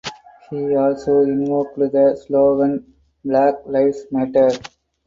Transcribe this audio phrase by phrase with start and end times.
[0.49, 2.91] He also invoked the slogan
[3.23, 4.49] "Black Lives Matter".